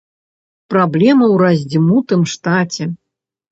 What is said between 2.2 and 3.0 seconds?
штаце.